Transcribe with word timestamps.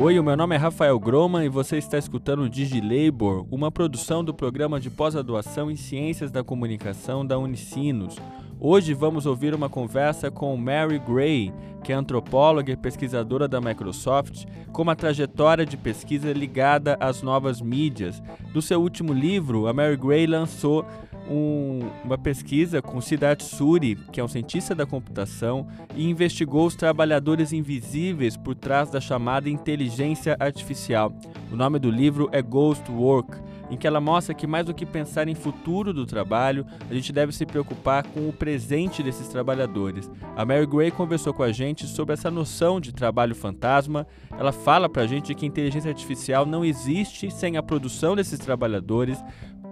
Oi, 0.00 0.16
o 0.16 0.22
meu 0.22 0.36
nome 0.36 0.54
é 0.54 0.58
Rafael 0.58 0.96
Groman 0.96 1.44
e 1.44 1.48
você 1.48 1.76
está 1.76 1.98
escutando 1.98 2.48
DigiLabor, 2.48 3.44
uma 3.50 3.68
produção 3.68 4.22
do 4.22 4.32
programa 4.32 4.78
de 4.78 4.88
pós-graduação 4.88 5.68
em 5.72 5.74
Ciências 5.74 6.30
da 6.30 6.44
Comunicação 6.44 7.26
da 7.26 7.36
Unicinos. 7.36 8.16
Hoje 8.60 8.94
vamos 8.94 9.26
ouvir 9.26 9.56
uma 9.56 9.68
conversa 9.68 10.30
com 10.30 10.56
Mary 10.56 11.00
Gray, 11.00 11.52
que 11.82 11.92
é 11.92 11.96
antropóloga 11.96 12.70
e 12.70 12.76
pesquisadora 12.76 13.48
da 13.48 13.60
Microsoft, 13.60 14.44
com 14.72 14.82
uma 14.82 14.94
trajetória 14.94 15.66
de 15.66 15.76
pesquisa 15.76 16.32
ligada 16.32 16.96
às 17.00 17.20
novas 17.20 17.60
mídias. 17.60 18.22
No 18.54 18.62
seu 18.62 18.80
último 18.80 19.12
livro, 19.12 19.66
a 19.66 19.72
Mary 19.72 19.96
Gray 19.96 20.28
lançou 20.28 20.86
um, 21.30 21.80
uma 22.04 22.18
pesquisa 22.18 22.80
com 22.80 23.00
Siddharth 23.00 23.42
Suri, 23.42 23.96
que 24.12 24.20
é 24.20 24.24
um 24.24 24.28
cientista 24.28 24.74
da 24.74 24.86
computação, 24.86 25.66
e 25.94 26.08
investigou 26.08 26.66
os 26.66 26.74
trabalhadores 26.74 27.52
invisíveis 27.52 28.36
por 28.36 28.54
trás 28.54 28.90
da 28.90 29.00
chamada 29.00 29.50
inteligência 29.50 30.36
artificial. 30.40 31.12
O 31.52 31.56
nome 31.56 31.78
do 31.78 31.90
livro 31.90 32.28
é 32.32 32.40
Ghost 32.40 32.90
Work, 32.90 33.48
em 33.70 33.76
que 33.76 33.86
ela 33.86 34.00
mostra 34.00 34.34
que 34.34 34.46
mais 34.46 34.66
do 34.66 34.74
que 34.74 34.86
pensar 34.86 35.28
em 35.28 35.34
futuro 35.34 35.92
do 35.92 36.06
trabalho, 36.06 36.66
a 36.90 36.94
gente 36.94 37.12
deve 37.12 37.32
se 37.32 37.44
preocupar 37.44 38.06
com 38.06 38.28
o 38.28 38.32
presente 38.32 39.02
desses 39.02 39.28
trabalhadores. 39.28 40.10
A 40.36 40.44
Mary 40.44 40.66
Gray 40.66 40.90
conversou 40.90 41.34
com 41.34 41.42
a 41.42 41.52
gente 41.52 41.86
sobre 41.86 42.14
essa 42.14 42.30
noção 42.30 42.80
de 42.80 42.92
trabalho 42.92 43.34
fantasma. 43.34 44.06
Ela 44.38 44.52
fala 44.52 44.88
para 44.88 45.02
a 45.02 45.06
gente 45.06 45.34
que 45.34 45.46
inteligência 45.46 45.90
artificial 45.90 46.46
não 46.46 46.64
existe 46.64 47.30
sem 47.30 47.56
a 47.56 47.62
produção 47.62 48.16
desses 48.16 48.38
trabalhadores, 48.38 49.22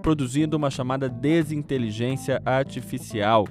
produzindo 0.06 0.56
uma 0.56 0.70
chamada 0.70 1.08
desinteligência 1.08 2.40
artificial. 2.46 3.44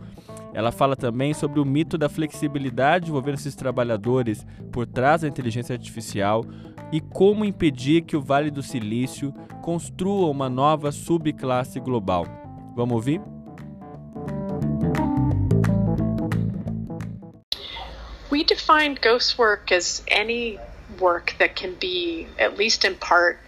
Ela 0.53 0.71
fala 0.71 0.95
também 0.95 1.33
sobre 1.33 1.59
o 1.59 1.65
mito 1.65 1.97
da 1.97 2.07
flexibilidade 2.07 3.09
envolvendo 3.09 3.35
esses 3.35 3.57
trabalhadores 3.57 4.47
por 4.71 4.87
trás 4.87 5.19
da 5.19 5.27
inteligência 5.27 5.73
artificial 5.73 6.45
e 6.93 7.01
como 7.01 7.43
impedir 7.43 8.03
que 8.03 8.15
o 8.15 8.21
Vale 8.21 8.49
do 8.49 8.63
Silício 8.63 9.33
construa 9.61 10.29
uma 10.29 10.49
nova 10.49 10.93
subclasse 10.93 11.77
global. 11.81 12.25
Vamos 12.73 12.95
ouvir? 12.95 13.21
We 18.31 18.45
define 18.45 18.95
ghost 19.03 19.37
work 19.37 19.73
as 19.73 20.01
any 20.09 20.57
work 21.01 21.35
that 21.37 21.53
can 21.61 21.73
be, 21.81 22.27
at 22.39 22.57
least 22.57 22.87
in 22.87 22.95
part, 22.95 23.39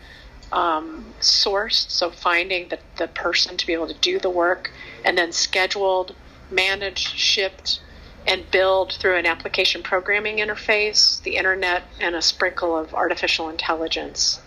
um, 0.51 1.05
sourced, 1.19 1.89
so 1.89 2.09
finding 2.09 2.69
the, 2.69 2.79
the 2.97 3.07
person 3.07 3.57
to 3.57 3.67
be 3.67 3.73
able 3.73 3.87
to 3.87 3.93
do 3.95 4.19
the 4.19 4.29
work, 4.29 4.71
and 5.03 5.17
then 5.17 5.31
scheduled, 5.31 6.15
managed, 6.49 7.17
shipped, 7.17 7.81
and 8.25 8.49
billed 8.51 8.93
through 8.93 9.15
an 9.15 9.25
application 9.25 9.81
programming 9.81 10.37
interface, 10.37 11.21
the 11.23 11.37
internet, 11.37 11.83
and 11.99 12.15
a 12.15 12.21
sprinkle 12.21 12.77
of 12.77 12.93
artificial 12.93 13.49
intelligence. 13.49 14.41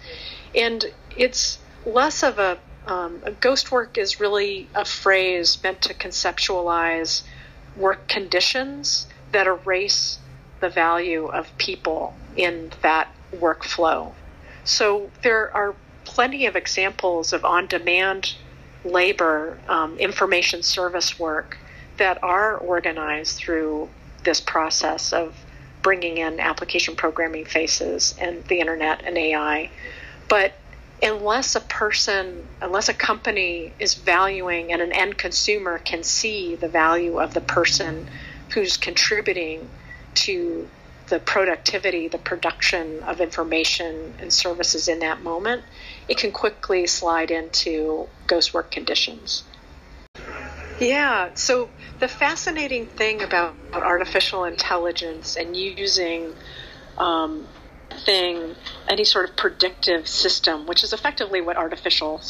And 0.54 0.92
it's 1.16 1.58
less 1.86 2.22
of 2.22 2.38
a, 2.38 2.58
um, 2.86 3.22
a 3.24 3.30
ghost 3.30 3.72
work 3.72 3.96
is 3.96 4.20
really 4.20 4.68
a 4.74 4.84
phrase 4.84 5.62
meant 5.62 5.80
to 5.82 5.94
conceptualize 5.94 7.22
work 7.76 8.06
conditions 8.08 9.06
that 9.32 9.46
erase 9.46 10.18
the 10.60 10.68
value 10.68 11.26
of 11.26 11.56
people 11.56 12.14
in 12.36 12.70
that 12.82 13.08
workflow. 13.34 14.12
So 14.64 15.10
there 15.22 15.54
are 15.54 15.74
plenty 16.14 16.46
of 16.46 16.56
examples 16.56 17.32
of 17.32 17.44
on 17.44 17.68
demand 17.68 18.34
labor, 18.84 19.56
um, 19.68 19.96
information 19.98 20.60
service 20.60 21.18
work 21.20 21.56
that 21.98 22.22
are 22.24 22.56
organized 22.56 23.36
through 23.36 23.88
this 24.24 24.40
process 24.40 25.12
of 25.12 25.36
bringing 25.82 26.18
in 26.18 26.40
application 26.40 26.96
programming 26.96 27.44
faces 27.44 28.14
and 28.18 28.44
the 28.46 28.58
internet 28.58 29.02
and 29.04 29.16
AI. 29.16 29.70
But 30.28 30.52
unless 31.00 31.54
a 31.54 31.60
person, 31.60 32.44
unless 32.60 32.88
a 32.88 32.94
company 32.94 33.72
is 33.78 33.94
valuing 33.94 34.72
and 34.72 34.82
an 34.82 34.92
end 34.92 35.16
consumer 35.16 35.78
can 35.78 36.02
see 36.02 36.56
the 36.56 36.68
value 36.68 37.20
of 37.20 37.34
the 37.34 37.40
person 37.40 38.08
who's 38.52 38.76
contributing 38.76 39.68
to 40.14 40.68
the 41.08 41.18
productivity, 41.18 42.08
the 42.08 42.18
production 42.18 43.02
of 43.04 43.20
information 43.20 44.14
and 44.18 44.32
services 44.32 44.88
in 44.88 45.00
that 45.00 45.22
moment, 45.22 45.62
it 46.10 46.18
can 46.18 46.32
quickly 46.32 46.88
slide 46.88 47.30
into 47.30 48.08
ghost 48.26 48.52
work 48.52 48.72
conditions. 48.72 49.44
Yeah, 50.80 51.28
so 51.34 51.70
the 52.00 52.08
fascinating 52.08 52.86
thing 52.86 53.22
about 53.22 53.54
artificial 53.72 54.44
intelligence 54.44 55.36
and 55.36 55.56
using 55.56 56.32
um, 56.98 57.46
thing, 58.04 58.56
any 58.88 59.04
sort 59.04 59.30
of 59.30 59.36
predictive 59.36 60.08
system, 60.08 60.66
which 60.66 60.82
is 60.82 60.92
effectively 60.92 61.40
what 61.40 61.56
artificial 61.56 62.20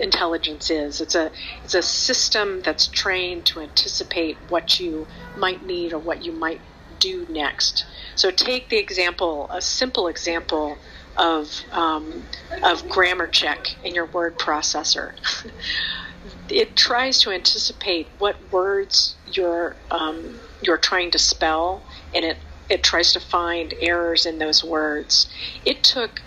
intelligence 0.00 0.70
is. 0.70 1.02
It's 1.02 1.14
a 1.14 1.30
it's 1.64 1.74
a 1.74 1.82
system 1.82 2.62
that's 2.64 2.86
trained 2.86 3.44
to 3.46 3.60
anticipate 3.60 4.38
what 4.48 4.80
you 4.80 5.06
might 5.36 5.66
need 5.66 5.92
or 5.92 5.98
what 5.98 6.24
you 6.24 6.32
might 6.32 6.62
do 6.98 7.26
next. 7.28 7.84
So 8.14 8.30
take 8.30 8.70
the 8.70 8.78
example, 8.78 9.50
a 9.52 9.60
simple 9.60 10.08
example 10.08 10.78
of 11.18 11.62
um, 11.72 12.24
of 12.62 12.88
grammar 12.88 13.26
check 13.26 13.76
in 13.84 13.94
your 13.94 14.06
word 14.06 14.38
processor. 14.38 15.12
it 16.48 16.76
tries 16.76 17.20
to 17.22 17.30
anticipate 17.30 18.08
what 18.18 18.36
words 18.52 19.16
you're 19.32 19.76
um, 19.90 20.38
you're 20.62 20.78
trying 20.78 21.10
to 21.10 21.18
spell, 21.18 21.82
and 22.14 22.24
it 22.24 22.38
it 22.68 22.82
tries 22.82 23.12
to 23.12 23.20
find 23.20 23.74
errors 23.80 24.26
in 24.26 24.38
those 24.38 24.62
words. 24.62 25.28
It 25.64 25.82
took 25.82 26.22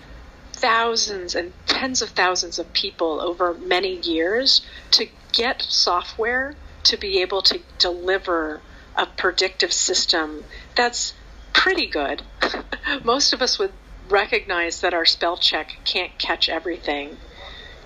thousands 0.54 1.34
and 1.34 1.54
tens 1.66 2.02
of 2.02 2.10
thousands 2.10 2.60
of 2.60 2.72
people 2.74 3.22
over 3.22 3.54
many 3.54 3.96
years 4.02 4.62
to 4.92 5.08
get 5.32 5.62
software 5.62 6.56
to 6.84 6.98
be 6.98 7.22
able 7.22 7.42
to 7.42 7.60
deliver 7.80 8.62
a 8.96 9.06
predictive 9.06 9.72
system 9.72 10.44
that's 10.76 11.14
pretty 11.54 11.88
good. 11.88 12.22
Most 13.04 13.34
of 13.34 13.42
us 13.42 13.58
would 13.58 13.72
recognize 14.12 14.82
that 14.82 14.94
our 14.94 15.06
spell 15.06 15.38
check 15.38 15.78
can't 15.86 16.18
catch 16.18 16.50
everything. 16.50 17.18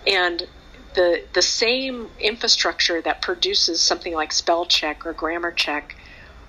And 0.08 0.48
the 0.96 1.24
the 1.34 1.42
same 1.42 2.10
infrastructure 2.20 3.02
that 3.02 3.22
produces 3.22 3.82
something 3.82 4.14
like 4.14 4.32
spell 4.32 4.66
check 4.66 5.06
or 5.06 5.14
grammar 5.14 5.52
check 5.52 5.96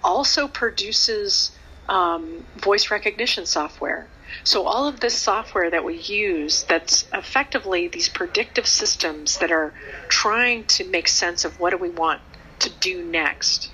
also 0.03 0.47
produces 0.49 1.51
um, 1.89 2.45
voice 2.57 2.91
recognition 2.91 3.47
software. 3.47 4.09
So 4.45 4.67
all 4.67 4.87
of 4.87 5.01
this 5.01 5.17
software 5.17 5.71
that 5.71 5.85
we 5.85 5.97
use 5.97 6.65
that's 6.65 7.07
effectively 7.13 7.89
these 7.89 8.09
predictive 8.09 8.67
systems 8.67 9.39
that 9.39 9.51
are 9.51 9.73
trying 10.09 10.65
to 10.65 10.85
make 10.85 11.09
sense 11.09 11.45
of 11.45 11.59
what 11.59 11.71
do 11.71 11.77
we 11.77 11.91
want 11.91 12.21
to 12.61 12.71
do 12.71 13.05
next 13.05 13.71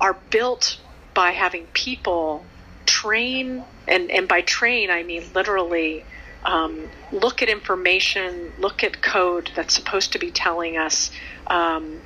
are 0.00 0.16
built 0.30 0.78
by 1.14 1.30
having 1.30 1.66
people 1.72 2.44
train, 2.86 3.64
and, 3.88 4.10
and 4.10 4.28
by 4.28 4.40
train, 4.42 4.90
I 4.90 5.02
mean 5.02 5.24
literally 5.34 6.04
um, 6.44 6.88
look 7.12 7.42
at 7.42 7.48
information, 7.48 8.52
look 8.58 8.82
at 8.82 9.02
code 9.02 9.50
that's 9.54 9.74
supposed 9.74 10.12
to 10.12 10.18
be 10.18 10.30
telling 10.30 10.76
us 10.76 11.10
um, 11.46 12.00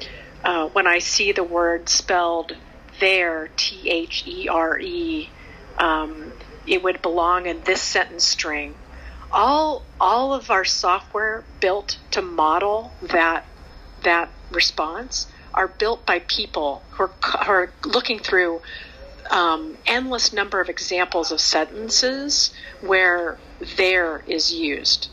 uh, 0.44 0.68
when 0.68 0.86
I 0.86 0.98
see 0.98 1.32
the 1.32 1.44
word 1.44 1.88
spelled 1.88 2.52
there, 3.00 3.48
T 3.56 3.90
H 3.90 4.24
E 4.26 4.48
R 4.48 4.78
E, 4.78 5.28
um, 5.78 6.32
it 6.66 6.82
would 6.82 7.02
belong 7.02 7.46
in 7.46 7.60
this 7.64 7.82
sentence 7.82 8.24
string. 8.24 8.74
All 9.32 9.84
all 10.00 10.34
of 10.34 10.50
our 10.50 10.64
software 10.64 11.44
built 11.60 11.98
to 12.12 12.22
model 12.22 12.92
that 13.02 13.44
that 14.04 14.30
response 14.50 15.26
are 15.52 15.68
built 15.68 16.06
by 16.06 16.20
people 16.20 16.82
who 16.92 17.04
are, 17.04 17.10
who 17.44 17.50
are 17.50 17.72
looking 17.84 18.18
through 18.18 18.60
um, 19.30 19.76
endless 19.86 20.32
number 20.32 20.60
of 20.60 20.68
examples 20.68 21.32
of 21.32 21.40
sentences 21.40 22.52
where 22.80 23.38
there 23.76 24.22
is 24.26 24.52
used. 24.52 25.08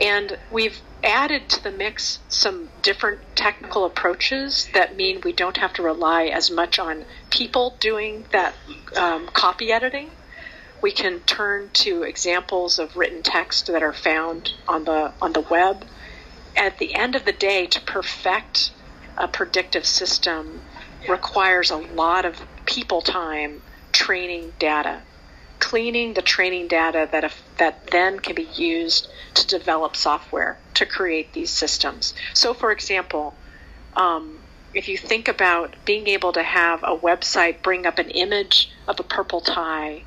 And 0.00 0.38
we've 0.50 0.80
added 1.04 1.48
to 1.48 1.62
the 1.62 1.70
mix 1.70 2.20
some 2.28 2.68
different 2.80 3.20
technical 3.34 3.84
approaches 3.84 4.68
that 4.72 4.96
mean 4.96 5.20
we 5.24 5.32
don't 5.32 5.56
have 5.56 5.72
to 5.74 5.82
rely 5.82 6.24
as 6.26 6.50
much 6.50 6.78
on 6.78 7.04
people 7.30 7.76
doing 7.80 8.24
that 8.32 8.54
um, 8.96 9.26
copy 9.28 9.72
editing. 9.72 10.10
We 10.80 10.92
can 10.92 11.20
turn 11.20 11.70
to 11.74 12.02
examples 12.02 12.78
of 12.78 12.96
written 12.96 13.22
text 13.22 13.66
that 13.66 13.82
are 13.82 13.92
found 13.92 14.52
on 14.66 14.84
the 14.84 15.12
on 15.20 15.32
the 15.32 15.40
web. 15.40 15.84
At 16.56 16.78
the 16.78 16.94
end 16.94 17.14
of 17.14 17.24
the 17.24 17.32
day, 17.32 17.66
to 17.66 17.80
perfect 17.80 18.72
a 19.16 19.28
predictive 19.28 19.86
system 19.86 20.60
requires 21.08 21.70
a 21.70 21.76
lot 21.76 22.24
of 22.24 22.40
people 22.66 23.02
time 23.02 23.62
training 23.92 24.52
data, 24.58 25.02
cleaning 25.58 26.14
the 26.14 26.22
training 26.22 26.68
data 26.68 27.08
that 27.12 27.24
if, 27.24 27.42
that 27.58 27.86
then 27.88 28.18
can 28.18 28.34
be 28.34 28.48
used 28.54 29.08
to 29.34 29.46
develop 29.46 29.96
software 29.96 30.58
to 30.74 30.86
create 30.86 31.32
these 31.32 31.50
systems. 31.50 32.14
So, 32.34 32.54
for 32.54 32.72
example, 32.72 33.34
um, 33.94 34.38
if 34.74 34.88
you 34.88 34.96
think 34.96 35.28
about 35.28 35.76
being 35.84 36.06
able 36.08 36.32
to 36.32 36.42
have 36.42 36.82
a 36.82 36.96
website 36.96 37.62
bring 37.62 37.86
up 37.86 37.98
an 37.98 38.10
image 38.10 38.70
of 38.88 38.98
a 38.98 39.02
purple 39.02 39.40
tie 39.40 40.02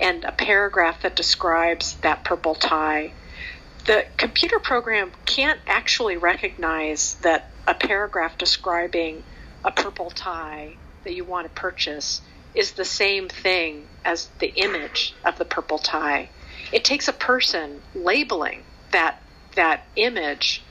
and 0.00 0.24
a 0.24 0.32
paragraph 0.32 1.02
that 1.02 1.16
describes 1.16 1.94
that 1.96 2.24
purple 2.24 2.54
tie. 2.54 3.12
The 3.86 4.06
computer 4.16 4.58
program 4.58 5.12
can't 5.24 5.60
actually 5.66 6.16
recognize 6.16 7.14
that 7.22 7.50
a 7.66 7.74
paragraph 7.74 8.38
describing 8.38 9.22
a 9.64 9.70
purple 9.70 10.10
tie 10.10 10.76
that 11.08 11.14
you 11.14 11.24
want 11.24 11.46
to 11.46 11.60
purchase 11.60 12.20
is 12.54 12.72
the 12.72 12.84
same 12.84 13.28
thing 13.28 13.86
as 14.04 14.28
the 14.40 14.54
image 14.56 15.14
of 15.24 15.38
the 15.38 15.44
purple 15.46 15.78
tie. 15.78 16.28
It 16.70 16.84
takes 16.84 17.08
a 17.08 17.14
person 17.14 17.80
labeling 17.94 18.62
that 18.90 19.22
that 19.54 19.86
image 19.96 20.62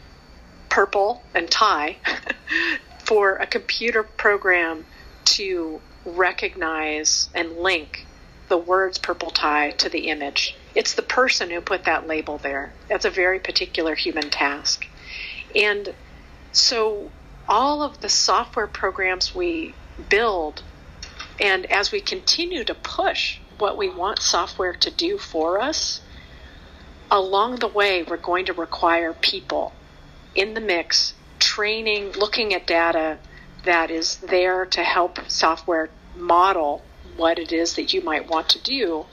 purple 0.69 1.24
and 1.34 1.50
tie 1.50 1.98
for 3.00 3.38
a 3.38 3.48
computer 3.48 4.04
program 4.04 4.86
to 5.25 5.81
recognize 6.06 7.30
and 7.33 7.57
link 7.57 8.06
the 8.50 8.57
words 8.57 9.00
purple 9.00 9.31
tie 9.31 9.72
to 9.72 9.90
the 9.90 10.10
image. 10.10 10.56
It's 10.75 10.94
the 10.94 11.01
person 11.01 11.50
who 11.50 11.62
put 11.62 11.86
that 11.86 12.07
label 12.07 12.38
there. 12.38 12.74
That's 12.88 13.06
a 13.06 13.10
very 13.10 13.40
particular 13.40 13.95
human 13.95 14.30
task. 14.30 14.86
And 15.56 15.95
so 16.51 17.10
all 17.50 17.81
of 17.81 18.01
the 18.01 18.10
software 18.10 18.68
programs 18.68 19.33
we 19.33 19.74
build, 20.10 20.64
and 21.40 21.66
as 21.72 21.92
we 21.92 22.02
continue 22.02 22.64
to 22.64 22.74
push 22.74 23.40
what 23.58 23.78
we 23.78 23.90
want 23.90 24.20
software 24.20 24.74
to 24.74 24.92
do 24.92 25.18
for 25.18 25.60
us, 25.60 26.02
along 27.10 27.58
the 27.58 27.68
way, 27.68 28.04
we're 28.04 28.18
going 28.18 28.46
to 28.46 28.54
require 28.54 29.14
people 29.14 29.74
in 30.36 30.54
the 30.54 30.62
mix, 30.62 31.14
training, 31.40 32.12
looking 32.12 32.54
at 32.54 32.68
data 32.68 33.18
that 33.64 33.92
is 33.92 34.18
there 34.18 34.66
to 34.66 34.84
help 34.84 35.20
software 35.28 35.90
model 36.16 36.84
what 37.16 37.40
it 37.40 37.52
is 37.52 37.76
that 37.76 37.94
you 37.94 38.02
might 38.02 38.30
want 38.30 38.50
to 38.50 38.62
do. 38.62 39.06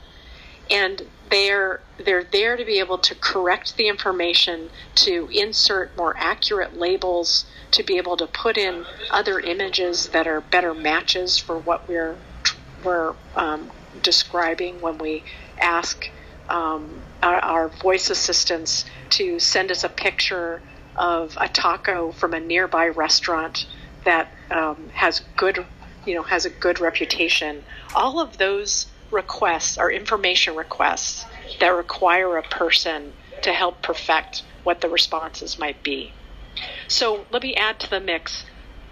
And 0.70 1.02
they're 1.30 1.80
they're 2.04 2.24
there 2.24 2.56
to 2.56 2.64
be 2.64 2.80
able 2.80 2.98
to 2.98 3.14
correct 3.14 3.76
the 3.76 3.88
information, 3.88 4.68
to 4.96 5.28
insert 5.32 5.96
more 5.96 6.14
accurate 6.18 6.76
labels, 6.76 7.44
to 7.70 7.82
be 7.82 7.96
able 7.96 8.16
to 8.16 8.26
put 8.26 8.58
in 8.58 8.84
other 9.10 9.38
images 9.40 10.08
that 10.08 10.26
are 10.26 10.40
better 10.40 10.74
matches 10.74 11.38
for 11.38 11.58
what 11.58 11.88
we're 11.88 12.16
we're 12.84 13.14
um, 13.36 13.70
describing 14.02 14.80
when 14.80 14.98
we 14.98 15.24
ask 15.60 16.10
um, 16.48 17.02
our, 17.22 17.36
our 17.36 17.68
voice 17.68 18.10
assistants 18.10 18.84
to 19.10 19.38
send 19.38 19.70
us 19.70 19.84
a 19.84 19.88
picture 19.88 20.60
of 20.96 21.36
a 21.40 21.48
taco 21.48 22.12
from 22.12 22.34
a 22.34 22.40
nearby 22.40 22.88
restaurant 22.88 23.66
that 24.04 24.28
um, 24.50 24.90
has 24.92 25.22
good, 25.36 25.64
you 26.06 26.14
know, 26.14 26.22
has 26.22 26.44
a 26.44 26.50
good 26.50 26.80
reputation. 26.80 27.62
All 27.94 28.20
of 28.20 28.36
those 28.36 28.86
requests 29.14 29.78
are 29.78 29.90
information 29.90 30.56
requests 30.56 31.24
that 31.60 31.68
require 31.68 32.36
a 32.36 32.42
person 32.42 33.12
to 33.42 33.52
help 33.52 33.80
perfect 33.82 34.42
what 34.64 34.80
the 34.80 34.88
responses 34.88 35.58
might 35.58 35.82
be. 35.82 36.12
So 36.88 37.26
let 37.30 37.42
me 37.42 37.54
add 37.54 37.80
to 37.80 37.90
the 37.90 38.00
mix. 38.00 38.44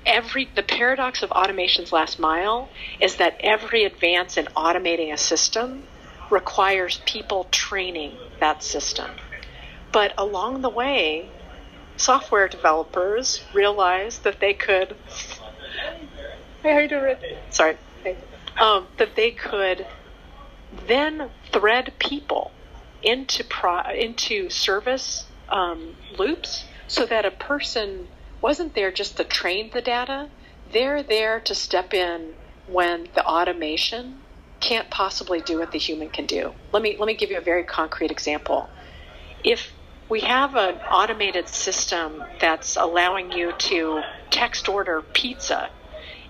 Every 0.05 0.49
the 0.55 0.63
paradox 0.63 1.23
of 1.23 1.31
automation's 1.33 1.93
last 1.93 2.19
mile 2.19 2.69
is 3.01 3.17
that 3.17 3.37
every 3.41 3.85
advance 3.85 4.37
in 4.37 4.47
automating 4.57 5.13
a 5.13 5.17
system 5.17 5.85
requires 6.31 7.01
people 7.07 7.45
training 7.51 8.17
that 8.41 8.63
system. 8.63 9.11
But 9.93 10.15
along 10.19 10.63
the 10.63 10.71
way, 10.71 11.29
software 11.97 12.49
developers 12.49 13.43
realized 13.55 14.25
that 14.25 14.41
they 14.41 14.55
could. 14.55 14.97
Hey, 16.63 16.75
how 16.75 16.79
you 16.79 16.89
doing? 16.89 17.17
Sorry. 17.51 17.77
Um, 18.57 18.87
that 18.99 19.17
they 19.17 19.33
could 19.33 19.85
then 20.87 21.31
thread 21.53 21.93
people 21.99 22.53
into 23.03 23.45
pro- 23.45 23.91
into 23.91 24.49
service 24.49 25.27
um, 25.49 25.95
loops 26.19 26.65
so 26.87 27.07
that 27.07 27.25
a 27.25 27.31
person 27.31 28.09
wasn't 28.41 28.75
there 28.75 28.91
just 28.91 29.17
to 29.17 29.25
train 29.25 29.71
the 29.73 29.81
data. 29.81 30.29
They're 30.73 31.03
there 31.03 31.41
to 31.41 31.55
step 31.55 31.95
in 31.95 32.35
when 32.67 33.09
the 33.15 33.25
automation 33.25 34.19
can't 34.61 34.89
possibly 34.91 35.41
do 35.41 35.59
what 35.59 35.73
the 35.73 35.79
human 35.79 36.09
can 36.09 36.27
do. 36.27 36.53
Let 36.73 36.83
me 36.83 36.97
let 36.99 37.07
me 37.07 37.15
give 37.15 37.31
you 37.31 37.39
a 37.39 37.43
very 37.43 37.65
concrete 37.65 38.11
example. 38.11 38.69
If 39.45 39.73
we 40.09 40.21
have 40.21 40.55
an 40.55 40.77
automated 40.91 41.49
system 41.49 42.23
that's 42.41 42.77
allowing 42.77 43.33
you 43.33 43.53
to 43.53 44.03
text 44.31 44.69
order 44.69 45.03
pizza, 45.03 45.71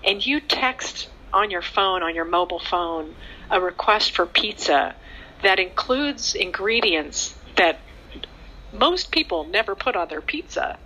and 0.03 0.25
you 0.25 0.39
text 0.39 1.09
on 1.31 1.51
your 1.51 1.61
phone, 1.61 2.03
on 2.03 2.15
your 2.15 2.25
mobile 2.25 2.59
phone, 2.59 3.15
a 3.49 3.59
request 3.59 4.15
for 4.15 4.25
pizza 4.25 4.95
that 5.41 5.59
includes 5.59 6.35
ingredients 6.35 7.35
that 7.55 7.79
most 8.71 9.11
people 9.11 9.45
never 9.45 9.75
put 9.75 9.95
on 9.95 10.07
their 10.07 10.21
pizza. 10.21 10.77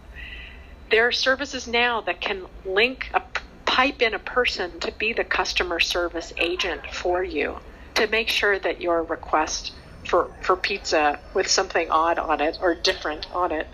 There 0.90 1.08
are 1.08 1.12
services 1.12 1.68
now 1.68 2.02
that 2.02 2.22
can 2.22 2.46
link 2.66 3.10
a 3.14 3.22
pipe 3.66 4.02
in 4.02 4.14
a 4.14 4.20
person 4.20 4.80
to 4.80 4.92
be 4.92 5.14
the 5.14 5.24
customer 5.24 5.80
service 5.80 6.34
agent 6.38 6.82
for 6.92 7.24
you 7.24 7.58
to 7.96 8.08
make 8.08 8.30
sure 8.30 8.58
that 8.60 8.82
your 8.82 9.04
request 9.04 9.74
for, 10.06 10.32
for 10.42 10.56
pizza 10.56 11.20
with 11.34 11.48
something 11.48 11.90
odd 11.92 12.18
on 12.18 12.42
it 12.42 12.58
or 12.62 12.76
different 12.76 13.30
on 13.36 13.52
it 13.52 13.68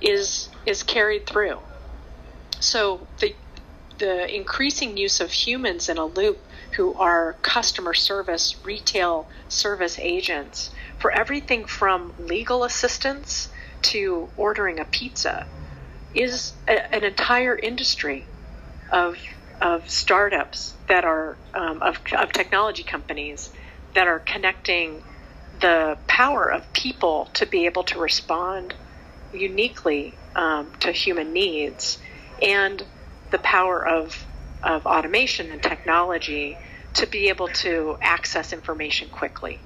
is 0.00 0.48
is 0.66 0.82
carried 0.82 1.26
through. 1.26 1.58
So 2.60 3.06
the 3.18 3.34
the 3.98 4.34
increasing 4.34 4.96
use 4.96 5.20
of 5.20 5.30
humans 5.30 5.88
in 5.88 5.98
a 5.98 6.04
loop 6.04 6.38
who 6.72 6.94
are 6.94 7.34
customer 7.42 7.94
service, 7.94 8.56
retail 8.64 9.26
service 9.48 9.98
agents 9.98 10.70
for 10.98 11.10
everything 11.10 11.64
from 11.64 12.12
legal 12.18 12.64
assistance 12.64 13.48
to 13.82 14.28
ordering 14.36 14.78
a 14.78 14.84
pizza 14.84 15.46
is 16.14 16.52
a, 16.66 16.94
an 16.94 17.04
entire 17.04 17.56
industry 17.56 18.24
of 18.90 19.16
of 19.60 19.88
startups 19.88 20.74
that 20.86 21.04
are 21.04 21.36
um, 21.54 21.80
of, 21.82 21.98
of 22.16 22.32
technology 22.32 22.82
companies 22.82 23.50
that 23.94 24.06
are 24.06 24.18
connecting 24.18 25.02
the 25.60 25.96
power 26.06 26.50
of 26.52 26.70
people 26.74 27.30
to 27.32 27.46
be 27.46 27.64
able 27.64 27.82
to 27.82 27.98
respond 27.98 28.74
uniquely 29.32 30.14
um, 30.34 30.70
to 30.80 30.92
human 30.92 31.32
needs. 31.32 31.98
And 32.42 32.84
the 33.30 33.38
power 33.38 33.86
of 33.86 34.26
of 34.62 34.86
automation 34.86 35.50
and 35.52 35.62
technology 35.62 36.56
to 36.94 37.06
be 37.06 37.28
able 37.28 37.48
to 37.48 37.96
access 38.02 38.52
information 38.52 39.08
quickly. 39.08 39.58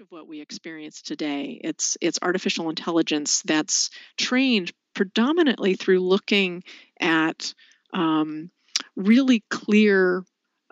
Of 0.00 0.06
what 0.10 0.28
we 0.28 0.40
experience 0.40 1.02
today 1.02 1.60
it's 1.64 1.98
it's 2.00 2.20
artificial 2.22 2.70
intelligence 2.70 3.42
that's 3.42 3.90
trained 4.16 4.72
predominantly 4.94 5.74
through 5.74 5.98
looking 6.00 6.62
at 7.00 7.52
um, 7.92 8.50
really 8.94 9.42
clear 9.50 10.24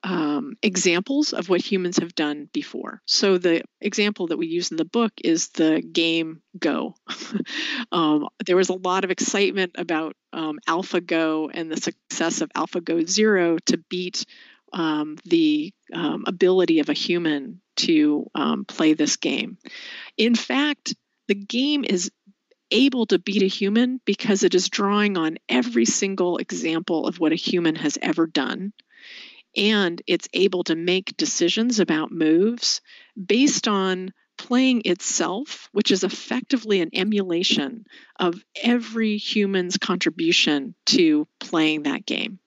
um, 0.02 0.56
examples 0.62 1.32
of 1.32 1.48
what 1.48 1.60
humans 1.60 1.98
have 1.98 2.14
done 2.14 2.48
before. 2.52 3.02
So 3.06 3.38
the 3.38 3.62
example 3.80 4.28
that 4.28 4.36
we 4.36 4.46
use 4.46 4.70
in 4.70 4.76
the 4.76 4.84
book 4.84 5.12
is 5.22 5.48
the 5.48 5.80
game 5.80 6.42
Go. 6.58 6.94
um, 7.92 8.28
there 8.44 8.56
was 8.56 8.68
a 8.68 8.74
lot 8.74 9.04
of 9.04 9.10
excitement 9.10 9.72
about 9.78 10.14
um, 10.32 10.58
AlphaGo 10.68 11.50
and 11.52 11.70
the 11.70 11.76
success 11.76 12.40
of 12.40 12.50
AlphaGo 12.50 13.08
Zero 13.08 13.58
to 13.66 13.78
beat 13.88 14.24
um, 14.72 15.16
the 15.24 15.72
um, 15.92 16.24
ability 16.26 16.80
of 16.80 16.88
a 16.88 16.94
human 16.94 17.60
to 17.76 18.30
um, 18.34 18.64
play 18.64 18.94
this 18.94 19.16
game. 19.16 19.58
In 20.16 20.34
fact, 20.34 20.94
the 21.28 21.34
game 21.34 21.84
is 21.84 22.10
able 22.70 23.06
to 23.06 23.18
beat 23.18 23.42
a 23.42 23.48
human 23.48 24.00
because 24.04 24.42
it 24.42 24.54
is 24.54 24.68
drawing 24.68 25.16
on 25.16 25.38
every 25.48 25.84
single 25.84 26.38
example 26.38 27.06
of 27.06 27.20
what 27.20 27.32
a 27.32 27.36
human 27.36 27.76
has 27.76 27.96
ever 28.02 28.26
done. 28.26 28.72
And 29.56 30.02
it's 30.06 30.28
able 30.34 30.64
to 30.64 30.76
make 30.76 31.16
decisions 31.16 31.80
about 31.80 32.12
moves 32.12 32.80
based 33.16 33.68
on 33.68 34.12
playing 34.36 34.82
itself, 34.84 35.68
which 35.72 35.90
is 35.90 36.04
effectively 36.04 36.80
an 36.80 36.90
emulation 36.92 37.84
of 38.18 38.44
every 38.62 39.16
human's 39.16 39.78
contribution 39.78 40.74
to 40.86 41.26
playing 41.40 41.84
that 41.84 42.04
game. 42.04 42.38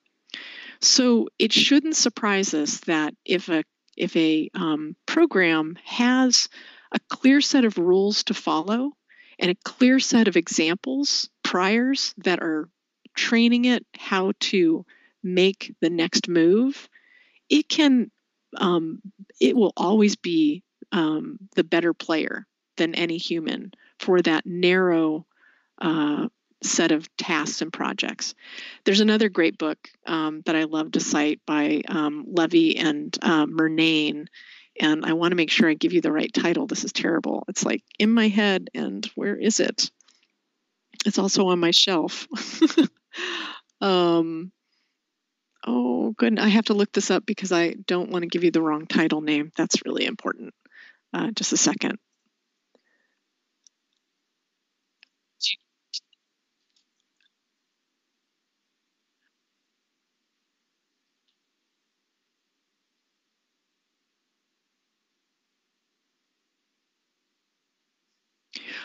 So 0.80 1.28
it 1.38 1.52
shouldn't 1.52 1.96
surprise 1.96 2.54
us 2.54 2.78
that 2.80 3.14
if 3.24 3.48
a 3.48 3.64
if 3.96 4.16
a 4.16 4.48
um, 4.54 4.96
program 5.04 5.76
has 5.84 6.48
a 6.92 6.98
clear 7.10 7.40
set 7.40 7.64
of 7.64 7.76
rules 7.76 8.24
to 8.24 8.34
follow 8.34 8.92
and 9.38 9.50
a 9.50 9.56
clear 9.64 9.98
set 9.98 10.28
of 10.28 10.36
examples, 10.36 11.28
priors 11.42 12.14
that 12.18 12.40
are 12.40 12.68
training 13.14 13.66
it 13.66 13.84
how 13.94 14.32
to 14.40 14.86
make 15.22 15.74
the 15.80 15.90
next 15.90 16.28
move, 16.28 16.88
it 17.50 17.68
can, 17.68 18.10
um, 18.56 19.02
it 19.40 19.54
will 19.54 19.72
always 19.76 20.16
be 20.16 20.62
um, 20.92 21.38
the 21.56 21.64
better 21.64 21.92
player 21.92 22.46
than 22.76 22.94
any 22.94 23.18
human 23.18 23.72
for 23.98 24.22
that 24.22 24.46
narrow 24.46 25.26
uh, 25.80 26.28
set 26.62 26.92
of 26.92 27.14
tasks 27.16 27.62
and 27.62 27.72
projects. 27.72 28.34
There's 28.84 29.00
another 29.00 29.28
great 29.28 29.58
book 29.58 29.78
um, 30.06 30.42
that 30.46 30.56
I 30.56 30.64
love 30.64 30.92
to 30.92 31.00
cite 31.00 31.40
by 31.46 31.82
um, 31.88 32.24
Levy 32.28 32.76
and 32.76 33.16
uh, 33.22 33.46
Murnane, 33.46 34.26
and 34.80 35.04
I 35.04 35.14
want 35.14 35.32
to 35.32 35.36
make 35.36 35.50
sure 35.50 35.68
I 35.68 35.74
give 35.74 35.92
you 35.92 36.00
the 36.00 36.12
right 36.12 36.32
title. 36.32 36.66
This 36.66 36.84
is 36.84 36.92
terrible. 36.92 37.44
It's 37.48 37.64
like 37.64 37.82
in 37.98 38.12
my 38.12 38.28
head, 38.28 38.70
and 38.74 39.04
where 39.14 39.36
is 39.36 39.60
it? 39.60 39.90
It's 41.06 41.18
also 41.18 41.48
on 41.48 41.58
my 41.58 41.70
shelf. 41.70 42.28
um, 43.80 44.52
oh, 45.66 46.12
good. 46.12 46.38
I 46.38 46.48
have 46.48 46.66
to 46.66 46.74
look 46.74 46.92
this 46.92 47.10
up 47.10 47.24
because 47.26 47.52
I 47.52 47.74
don't 47.86 48.10
want 48.10 48.22
to 48.22 48.28
give 48.28 48.44
you 48.44 48.50
the 48.50 48.62
wrong 48.62 48.86
title 48.86 49.20
name. 49.20 49.52
That's 49.56 49.84
really 49.84 50.04
important. 50.04 50.54
Uh, 51.12 51.30
just 51.32 51.52
a 51.52 51.56
second. 51.56 51.98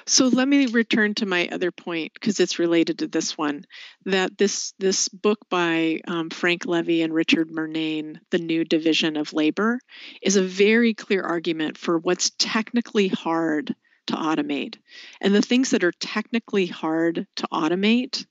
So 0.07 0.27
let 0.27 0.47
me 0.47 0.67
return 0.67 1.15
to 1.15 1.25
my 1.25 1.49
other 1.51 1.71
point 1.71 2.13
because 2.13 2.39
it's 2.39 2.59
related 2.59 2.99
to 2.99 3.07
this 3.07 3.35
one. 3.35 3.65
That 4.05 4.37
this 4.37 4.73
this 4.77 5.09
book 5.09 5.39
by 5.49 6.01
um, 6.07 6.29
Frank 6.29 6.65
Levy 6.65 7.01
and 7.01 7.13
Richard 7.13 7.49
Murnane, 7.49 8.19
The 8.29 8.37
New 8.37 8.65
Division 8.65 9.17
of 9.17 9.33
Labor, 9.33 9.79
is 10.21 10.35
a 10.35 10.43
very 10.43 10.93
clear 10.93 11.23
argument 11.23 11.77
for 11.77 11.97
what's 11.97 12.31
technically 12.37 13.07
hard 13.07 13.75
to 14.07 14.13
automate. 14.13 14.77
And 15.21 15.33
the 15.33 15.41
things 15.41 15.71
that 15.71 15.83
are 15.83 15.91
technically 15.91 16.67
hard 16.67 17.25
to 17.37 17.47
automate 17.51 18.27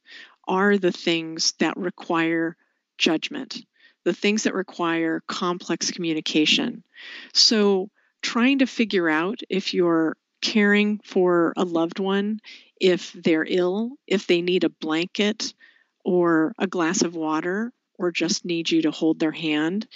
are 0.47 0.79
the 0.79 0.93
things 0.93 1.55
that 1.59 1.77
require 1.77 2.57
judgment, 2.99 3.59
the 4.05 4.13
things 4.13 4.45
that 4.45 4.55
require 4.55 5.23
complex 5.27 5.91
communication. 5.91 6.85
So 7.33 7.91
trying 8.23 8.61
to 8.61 8.67
figure 8.67 9.09
out 9.09 9.41
if 9.51 9.75
you're 9.75 10.17
caring 10.45 11.01
for 11.03 11.55
a 11.57 11.65
loved 11.65 11.99
one 11.99 12.39
if 12.79 13.13
they're 13.15 13.47
ill, 13.49 13.93
if 14.07 14.27
they 14.27 14.43
need 14.43 14.63
a 14.63 14.69
blanket 14.69 15.55
or 16.05 16.55
a 16.59 16.67
glass 16.67 17.01
of 17.03 17.15
water, 17.15 17.73
or 17.99 18.13
just 18.13 18.45
need 18.45 18.71
you 18.71 18.83
to 18.83 18.91
hold 18.91 19.19
their 19.19 19.33
hand, 19.33 19.87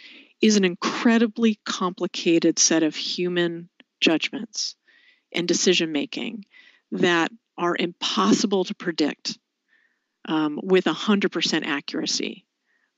is 0.41 0.57
an 0.57 0.65
incredibly 0.65 1.59
complicated 1.67 2.59
set 2.59 2.83
of 2.83 2.97
human 2.97 3.69
judgments 4.01 4.75
and 5.33 5.47
decision 5.47 5.93
making 5.93 6.47
that 6.93 7.31
are 7.59 7.77
impossible 7.79 8.65
to 8.65 8.75
predict 8.75 9.39
um, 10.25 10.59
with 10.63 10.85
100% 10.85 11.67
accuracy. 11.67 12.47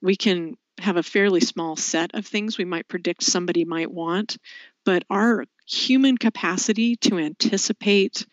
We 0.00 0.14
can 0.14 0.56
have 0.78 0.98
a 0.98 1.02
fairly 1.02 1.40
small 1.40 1.74
set 1.74 2.14
of 2.14 2.26
things 2.26 2.56
we 2.56 2.64
might 2.64 2.86
predict 2.86 3.24
somebody 3.24 3.64
might 3.64 3.90
want, 3.90 4.36
but 4.84 5.04
our 5.10 5.46
human 5.70 6.18
capacity 6.18 6.96
to 6.96 7.18
anticipate 7.18 8.26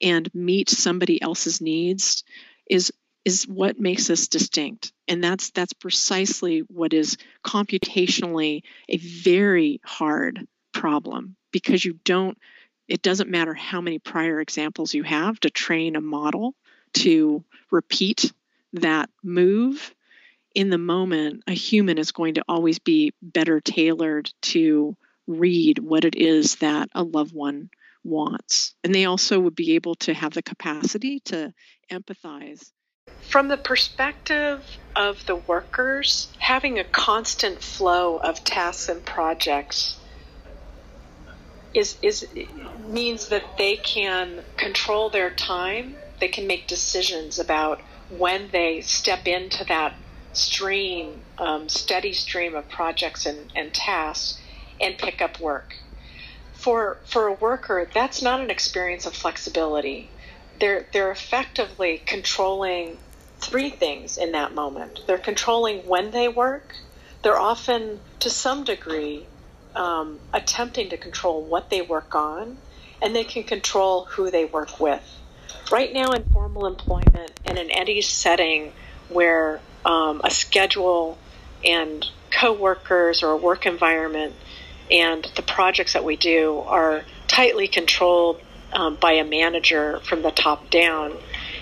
and 0.00 0.32
meet 0.34 0.70
somebody 0.70 1.20
else's 1.20 1.60
needs 1.60 2.24
is 2.68 2.92
is 3.24 3.46
what 3.46 3.78
makes 3.78 4.08
us 4.08 4.28
distinct. 4.28 4.92
And 5.06 5.22
that's 5.22 5.50
that's 5.50 5.72
precisely 5.74 6.60
what 6.60 6.94
is 6.94 7.18
computationally 7.44 8.62
a 8.88 8.96
very 8.96 9.80
hard 9.84 10.46
problem 10.72 11.36
because 11.52 11.84
you 11.84 11.98
don't 12.04 12.38
it 12.86 13.02
doesn't 13.02 13.28
matter 13.28 13.52
how 13.52 13.82
many 13.82 13.98
prior 13.98 14.40
examples 14.40 14.94
you 14.94 15.02
have 15.02 15.38
to 15.40 15.50
train 15.50 15.94
a 15.94 16.00
model 16.00 16.54
to 16.94 17.44
repeat 17.70 18.32
that 18.72 19.10
move. 19.22 19.94
In 20.54 20.70
the 20.70 20.78
moment 20.78 21.42
a 21.46 21.52
human 21.52 21.98
is 21.98 22.12
going 22.12 22.34
to 22.34 22.44
always 22.48 22.78
be 22.78 23.12
better 23.20 23.60
tailored 23.60 24.32
to 24.42 24.96
read 25.28 25.78
what 25.78 26.04
it 26.04 26.16
is 26.16 26.56
that 26.56 26.88
a 26.94 27.04
loved 27.04 27.32
one 27.32 27.70
wants. 28.02 28.74
And 28.82 28.94
they 28.94 29.04
also 29.04 29.38
would 29.38 29.54
be 29.54 29.74
able 29.74 29.94
to 29.96 30.14
have 30.14 30.32
the 30.32 30.42
capacity 30.42 31.20
to 31.26 31.52
empathize. 31.92 32.72
From 33.28 33.48
the 33.48 33.56
perspective 33.56 34.64
of 34.96 35.24
the 35.26 35.36
workers, 35.36 36.28
having 36.38 36.78
a 36.78 36.84
constant 36.84 37.62
flow 37.62 38.16
of 38.16 38.42
tasks 38.42 38.88
and 38.88 39.04
projects 39.04 39.98
is, 41.74 41.96
is 42.00 42.26
means 42.86 43.28
that 43.28 43.58
they 43.58 43.76
can 43.76 44.42
control 44.56 45.10
their 45.10 45.30
time. 45.30 45.94
They 46.20 46.28
can 46.28 46.46
make 46.46 46.66
decisions 46.66 47.38
about 47.38 47.80
when 48.08 48.48
they 48.50 48.80
step 48.80 49.26
into 49.26 49.64
that 49.64 49.94
stream, 50.32 51.20
um, 51.36 51.68
steady 51.68 52.14
stream 52.14 52.54
of 52.54 52.68
projects 52.68 53.26
and, 53.26 53.52
and 53.54 53.74
tasks 53.74 54.40
and 54.80 54.96
pick 54.98 55.20
up 55.20 55.40
work. 55.40 55.74
For 56.52 56.98
for 57.04 57.28
a 57.28 57.32
worker, 57.32 57.88
that's 57.92 58.22
not 58.22 58.40
an 58.40 58.50
experience 58.50 59.06
of 59.06 59.14
flexibility. 59.14 60.10
They're 60.60 60.86
they're 60.92 61.12
effectively 61.12 62.02
controlling 62.04 62.98
three 63.40 63.70
things 63.70 64.18
in 64.18 64.32
that 64.32 64.54
moment. 64.54 65.00
They're 65.06 65.18
controlling 65.18 65.86
when 65.86 66.10
they 66.10 66.28
work. 66.28 66.74
They're 67.22 67.38
often, 67.38 68.00
to 68.20 68.30
some 68.30 68.64
degree, 68.64 69.26
um, 69.74 70.18
attempting 70.32 70.90
to 70.90 70.96
control 70.96 71.42
what 71.42 71.70
they 71.70 71.82
work 71.82 72.14
on, 72.14 72.58
and 73.02 73.14
they 73.14 73.24
can 73.24 73.44
control 73.44 74.04
who 74.04 74.30
they 74.30 74.44
work 74.44 74.80
with. 74.80 75.02
Right 75.70 75.92
now, 75.92 76.10
in 76.12 76.24
formal 76.24 76.66
employment 76.66 77.32
and 77.44 77.58
in 77.58 77.70
any 77.70 78.00
setting 78.00 78.72
where 79.08 79.60
um, 79.84 80.20
a 80.24 80.30
schedule 80.30 81.18
and 81.64 82.04
coworkers 82.30 83.22
or 83.22 83.32
a 83.32 83.36
work 83.36 83.66
environment 83.66 84.34
and 84.90 85.30
the 85.36 85.42
projects 85.42 85.92
that 85.92 86.04
we 86.04 86.16
do 86.16 86.60
are 86.66 87.02
tightly 87.26 87.68
controlled 87.68 88.40
um, 88.72 88.96
by 88.96 89.12
a 89.12 89.24
manager 89.24 90.00
from 90.00 90.22
the 90.22 90.30
top 90.30 90.70
down. 90.70 91.16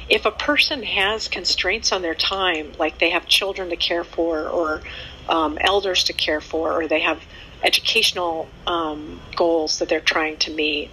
If 0.08 0.24
a 0.24 0.30
person 0.30 0.82
has 0.82 1.28
constraints 1.28 1.92
on 1.92 2.02
their 2.02 2.14
time, 2.14 2.72
like 2.78 2.98
they 2.98 3.10
have 3.10 3.26
children 3.26 3.70
to 3.70 3.76
care 3.76 4.04
for, 4.04 4.48
or 4.48 4.82
um, 5.28 5.58
elders 5.60 6.04
to 6.04 6.12
care 6.12 6.40
for, 6.40 6.72
or 6.72 6.86
they 6.86 7.00
have 7.00 7.20
educational 7.62 8.48
um, 8.66 9.20
goals 9.34 9.78
that 9.78 9.88
they're 9.88 10.00
trying 10.00 10.36
to 10.38 10.52
meet, 10.52 10.90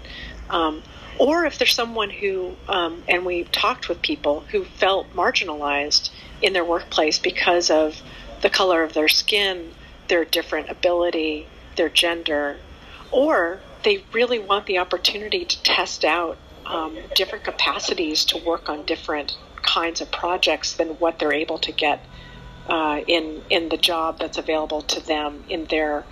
um, 0.50 0.82
or 1.20 1.46
if 1.46 1.60
there's 1.60 1.76
someone 1.76 2.10
who, 2.10 2.56
um, 2.68 3.04
and 3.08 3.26
we've 3.26 3.52
talked 3.52 3.88
with 3.88 4.02
people 4.02 4.42
who 4.52 4.64
felt 4.64 5.14
marginalized 5.14 6.10
in 6.42 6.54
their 6.54 6.66
workplace 6.66 7.20
because 7.20 7.70
of 7.70 8.02
the 8.42 8.50
color 8.50 8.84
of 8.84 8.94
their 8.94 9.08
skin, 9.08 9.72
their 10.08 10.26
different 10.26 10.70
ability, 10.70 11.48
their 11.76 11.90
gender, 11.90 12.58
or 13.12 13.60
they 13.84 14.04
really 14.12 14.40
want 14.40 14.66
the 14.66 14.78
opportunity 14.80 15.46
to 15.46 15.64
test 15.64 16.06
out 16.06 16.38
um, 16.66 16.98
different 17.16 17.44
capacities 17.44 18.26
to 18.26 18.38
work 18.38 18.70
on 18.70 18.86
different 18.86 19.38
kinds 19.62 20.02
of 20.02 20.12
projects 20.12 20.74
than 20.74 20.90
what 21.00 21.20
they're 21.20 21.34
able 21.34 21.58
to 21.58 21.72
get 21.72 22.04
uh, 22.68 23.02
in 23.08 23.42
in 23.50 23.70
the 23.70 23.78
job 23.78 24.20
that's 24.20 24.38
available 24.38 24.82
to 24.82 25.06
them 25.06 25.44
in 25.50 25.66
their 25.66 26.06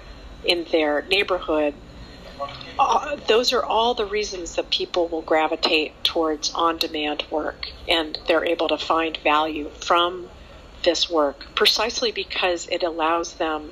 in 0.43 0.65
their 0.71 1.03
neighborhood. 1.03 1.73
Uh, 2.79 3.15
those 3.27 3.53
are 3.53 3.63
all 3.63 3.93
the 3.93 4.05
reasons 4.05 4.55
that 4.55 4.69
people 4.71 5.07
will 5.07 5.21
gravitate 5.21 5.91
towards 6.03 6.51
on-demand 6.53 7.23
work, 7.29 7.67
and 7.87 8.17
they're 8.27 8.45
able 8.45 8.67
to 8.67 8.77
find 8.77 9.17
value 9.17 9.69
from 9.81 10.27
this 10.83 11.09
work 11.09 11.45
precisely 11.55 12.11
because 12.11 12.67
it 12.69 12.81
allows 12.81 13.35
them 13.35 13.71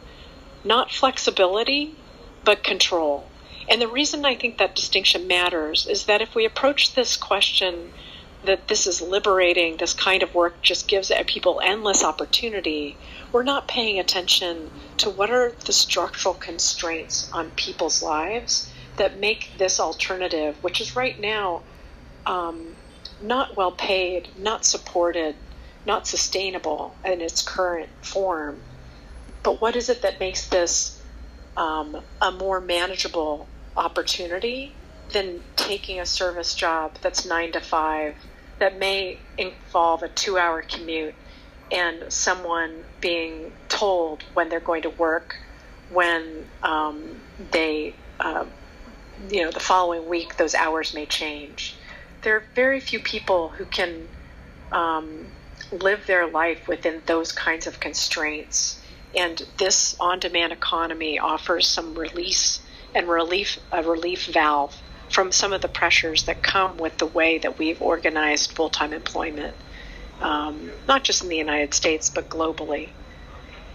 not 0.64 0.92
flexibility, 0.92 1.96
but 2.44 2.64
control. 2.64 3.26
And 3.70 3.82
the 3.82 3.88
reason 3.88 4.26
I 4.26 4.36
think 4.36 4.58
that 4.58 4.76
distinction 4.76 5.28
matters 5.28 5.86
is 5.88 6.06
that 6.06 6.22
if 6.22 6.34
we 6.34 6.46
approach 6.46 6.96
this 6.96 7.16
question 7.16 7.92
that 8.46 8.68
this 8.68 8.88
is 8.88 9.02
liberating, 9.02 9.78
this 9.78 9.94
kind 9.94 10.24
of 10.24 10.34
work 10.34 10.62
just 10.62 10.88
gives 10.88 11.12
people 11.28 11.62
endless 11.64 12.04
opportunity, 12.04 12.98
we're 13.32 13.44
not 13.44 13.68
paying 13.68 14.00
attention 14.00 14.72
to 14.98 15.10
what 15.10 15.30
are 15.30 15.52
the 15.66 15.74
structural 15.74 16.34
constraints 16.34 17.30
on 17.34 17.52
people's 17.52 18.02
lives 18.02 18.72
that 18.96 19.20
make 19.20 19.52
this 19.58 19.80
alternative, 19.80 20.56
which 20.64 20.82
is 20.82 20.96
right 20.96 21.20
now 21.20 21.62
um, 22.26 22.76
not 23.22 23.56
well 23.56 23.72
paid, 23.72 24.28
not 24.38 24.66
supported, 24.66 25.36
not 25.86 26.08
sustainable 26.08 26.96
in 27.06 27.22
its 27.22 27.42
current 27.42 27.90
form. 28.02 28.62
But 29.44 29.62
what 29.62 29.76
is 29.76 29.90
it 29.90 30.02
that 30.02 30.20
makes 30.20 30.48
this 30.48 31.02
um, 31.56 32.02
a 32.22 32.32
more 32.32 32.60
manageable 32.60 33.48
opportunity 33.76 34.74
than 35.12 35.42
taking 35.56 36.00
a 36.00 36.06
service 36.06 36.54
job 36.54 36.96
that's 37.02 37.26
nine 37.26 37.52
to 37.54 37.60
five 37.60 38.16
that 38.60 38.78
may 38.78 39.18
involve 39.38 40.04
a 40.04 40.10
two 40.10 40.38
hour 40.38 40.62
commute 40.62 41.16
and 41.72 42.12
someone 42.12 42.84
being 43.00 43.52
told 43.70 44.24
when 44.34 44.50
they're 44.50 44.60
going 44.60 44.82
to 44.82 44.90
work, 44.90 45.38
when 45.92 46.46
um, 46.64 47.20
they, 47.52 47.94
uh, 48.20 48.46
you 49.30 49.44
know, 49.44 49.52
the 49.52 49.60
following 49.60 50.08
week 50.10 50.38
those 50.38 50.56
hours 50.56 50.94
may 50.94 51.06
change. 51.06 51.76
There 52.22 52.36
are 52.36 52.44
very 52.56 52.80
few 52.80 53.00
people 53.00 53.50
who 53.50 53.66
can 53.66 54.08
um, 54.72 55.28
live 55.72 56.06
their 56.06 56.28
life 56.28 56.68
within 56.68 57.02
those 57.06 57.32
kinds 57.32 57.68
of 57.68 57.80
constraints 57.80 58.79
And 59.16 59.42
this 59.58 59.96
on 60.00 60.20
demand 60.20 60.54
economy 60.54 61.20
offers 61.20 61.68
some 61.68 61.96
release 61.96 62.60
and 62.94 63.08
relief, 63.08 63.60
a 63.72 63.84
relief 63.84 64.28
valve 64.28 64.76
from 65.10 65.32
some 65.32 65.54
of 65.54 65.62
the 65.62 65.68
pressures 65.68 66.24
that 66.24 66.44
come 66.44 66.78
with 66.78 66.98
the 66.98 67.06
way 67.06 67.40
that 67.40 67.58
we've 67.58 67.82
organized 67.82 68.52
full 68.52 68.70
time 68.70 68.94
employment, 68.94 69.56
um, 70.22 70.72
not 70.88 71.04
just 71.04 71.24
in 71.24 71.30
the 71.30 71.38
United 71.38 71.74
States, 71.74 72.10
but 72.10 72.30
globally. 72.30 72.90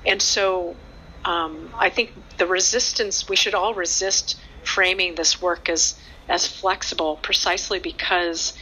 And 0.06 0.20
so 0.22 0.76
um, 1.24 1.70
I 1.76 1.90
think 1.90 2.12
the 2.38 2.46
resistance, 2.46 3.28
we 3.28 3.36
should 3.36 3.54
all 3.54 3.74
resist 3.74 4.38
framing 4.62 5.14
this 5.14 5.40
work 5.40 5.68
as, 5.68 5.94
as 6.28 6.46
flexible 6.46 7.16
precisely 7.16 7.78
because 7.78 8.52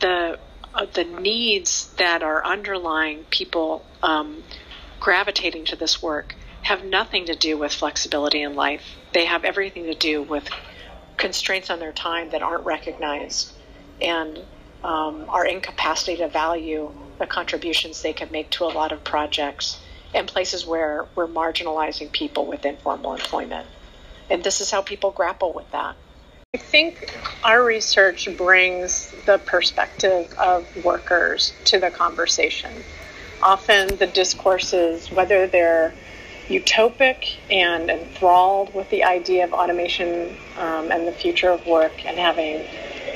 the, 0.00 0.38
uh, 0.74 0.86
the 0.92 1.04
needs 1.04 1.92
that 1.94 2.22
are 2.22 2.44
underlying 2.44 3.24
people 3.30 3.84
um, 4.02 4.42
gravitating 5.00 5.64
to 5.66 5.76
this 5.76 6.02
work 6.02 6.34
have 6.62 6.84
nothing 6.84 7.26
to 7.26 7.34
do 7.34 7.56
with 7.56 7.72
flexibility 7.72 8.42
in 8.42 8.54
life. 8.54 8.96
They 9.12 9.26
have 9.26 9.44
everything 9.44 9.84
to 9.84 9.94
do 9.94 10.22
with 10.22 10.48
constraints 11.16 11.70
on 11.70 11.78
their 11.78 11.92
time 11.92 12.30
that 12.30 12.42
aren't 12.42 12.64
recognized 12.64 13.52
and 14.00 14.38
um, 14.82 15.26
are 15.28 15.46
incapacitated 15.46 16.26
to 16.26 16.32
value 16.32 16.90
the 17.18 17.26
contributions 17.26 18.02
they 18.02 18.12
can 18.12 18.28
make 18.30 18.50
to 18.50 18.64
a 18.64 18.66
lot 18.66 18.92
of 18.92 19.02
projects 19.04 19.80
and 20.14 20.26
places 20.26 20.66
where 20.66 21.06
we're 21.14 21.26
marginalizing 21.26 22.10
people 22.12 22.46
with 22.46 22.64
informal 22.64 23.14
employment. 23.14 23.66
And 24.30 24.42
this 24.42 24.60
is 24.60 24.70
how 24.70 24.82
people 24.82 25.10
grapple 25.10 25.52
with 25.52 25.70
that. 25.72 25.96
I 26.54 26.58
think 26.58 27.16
our 27.44 27.62
research 27.62 28.28
brings 28.36 29.10
the 29.26 29.38
perspective 29.38 30.32
of 30.38 30.66
workers 30.84 31.52
to 31.66 31.78
the 31.78 31.90
conversation. 31.90 32.72
Often 33.42 33.96
the 33.96 34.06
discourses, 34.06 35.10
whether 35.10 35.46
they're 35.46 35.92
utopic 36.48 37.36
and 37.50 37.90
enthralled 37.90 38.72
with 38.72 38.88
the 38.90 39.04
idea 39.04 39.44
of 39.44 39.52
automation 39.52 40.36
um, 40.58 40.90
and 40.90 41.06
the 41.06 41.12
future 41.12 41.50
of 41.50 41.66
work 41.66 42.04
and 42.06 42.18
having 42.18 42.64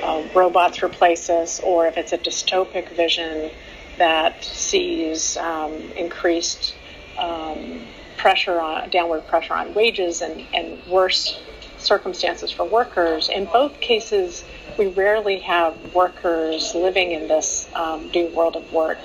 uh, 0.03 0.27
robots 0.35 0.83
replace 0.83 1.31
us, 1.31 1.61
or 1.61 1.87
if 1.87 1.97
it's 1.97 2.13
a 2.13 2.19
dystopic 2.19 2.89
vision 2.91 3.51
that 3.99 4.43
sees 4.45 5.37
um, 5.37 5.73
increased 5.97 6.75
um, 7.19 7.81
pressure 8.17 8.61
on 8.61 8.91
downward 8.91 9.27
pressure 9.27 9.55
on 9.55 9.73
wages 9.75 10.23
and, 10.23 10.45
and 10.53 10.85
worse 10.87 11.41
circumstances 11.79 12.51
for 12.51 12.65
workers. 12.65 13.29
In 13.29 13.47
both 13.47 13.81
cases, 13.81 14.45
we 14.79 14.89
rarely 14.89 15.39
have 15.41 15.95
workers 15.95 16.75
living 16.75 17.13
in 17.13 17.29
this 17.29 17.69
um, 17.75 18.11
new 18.11 18.27
world 18.29 18.57
of 18.57 18.71
work 18.73 18.99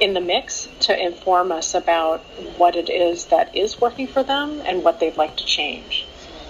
in 0.00 0.14
the 0.14 0.20
mix 0.20 0.68
to 0.80 0.96
inform 0.96 1.52
us 1.52 1.74
about 1.74 2.20
what 2.56 2.76
it 2.76 2.88
is 2.88 3.26
that 3.26 3.54
is 3.54 3.80
working 3.80 4.06
for 4.06 4.22
them 4.22 4.60
and 4.64 4.82
what 4.84 5.00
they'd 5.00 5.16
like 5.16 5.36
to 5.36 5.44
change. 5.44 6.06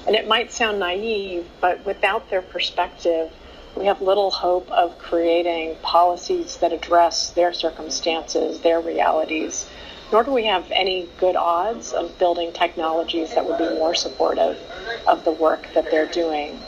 And 0.07 0.17
it 0.17 0.27
might 0.27 0.53
sound 0.53 0.79
naive, 0.79 1.47
but 1.61 1.85
without 1.85 2.31
their 2.31 2.43
perspective, 2.43 3.31
we 3.77 3.87
have 3.87 4.01
little 4.01 4.31
hope 4.31 4.71
of 4.71 4.99
creating 4.99 5.77
policies 5.83 6.57
that 6.59 6.73
address 6.73 7.31
their 7.31 7.53
circumstances, 7.53 8.61
their 8.61 8.81
realities, 8.81 9.69
nor 10.11 10.25
do 10.25 10.33
we 10.33 10.47
have 10.47 10.71
any 10.71 11.09
good 11.19 11.37
odds 11.37 11.93
of 11.93 12.19
building 12.19 12.53
technologies 12.53 13.35
that 13.35 13.47
would 13.47 13.59
be 13.59 13.69
more 13.75 13.95
supportive 13.95 14.59
of 15.07 15.25
the 15.25 15.31
work 15.31 15.69
that 15.75 15.91
they're 15.91 16.11
doing. 16.11 16.59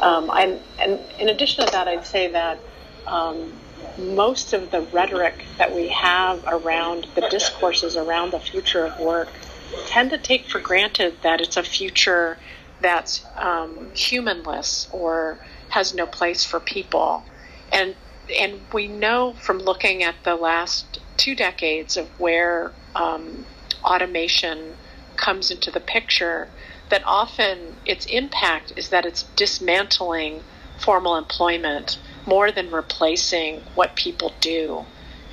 Um, 0.00 0.30
and, 0.34 0.60
and 0.78 0.98
in 1.18 1.28
addition 1.28 1.64
to 1.64 1.72
that, 1.72 1.86
I'd 1.86 2.06
say 2.06 2.28
that 2.32 2.58
um, 3.06 3.52
most 3.98 4.52
of 4.52 4.70
the 4.70 4.80
rhetoric 4.92 5.44
that 5.58 5.74
we 5.74 5.88
have 5.88 6.44
around 6.46 7.06
the 7.14 7.22
discourses 7.30 7.96
around 7.96 8.32
the 8.32 8.40
future 8.40 8.84
of 8.86 8.98
work 8.98 9.28
tend 9.86 10.10
to 10.10 10.18
take 10.18 10.46
for 10.46 10.60
granted 10.60 11.14
that 11.22 11.40
it's 11.40 11.56
a 11.56 11.62
future 11.62 12.36
that's 12.80 13.24
um, 13.36 13.90
humanless 13.94 14.88
or 14.92 15.38
has 15.70 15.94
no 15.94 16.06
place 16.06 16.44
for 16.44 16.60
people. 16.60 17.24
And 17.72 17.94
and 18.38 18.60
we 18.72 18.88
know 18.88 19.34
from 19.34 19.58
looking 19.58 20.02
at 20.02 20.14
the 20.24 20.34
last 20.34 21.00
two 21.18 21.34
decades 21.34 21.96
of 21.96 22.08
where 22.18 22.72
um, 22.94 23.44
automation 23.84 24.76
comes 25.16 25.50
into 25.50 25.70
the 25.70 25.80
picture 25.80 26.48
that 26.88 27.02
often 27.04 27.76
its 27.84 28.06
impact 28.06 28.72
is 28.76 28.88
that 28.88 29.04
it's 29.04 29.24
dismantling 29.36 30.42
formal 30.78 31.16
employment 31.16 31.98
more 32.26 32.50
than 32.50 32.70
replacing 32.70 33.60
what 33.74 33.96
people 33.96 34.32
do. 34.40 34.84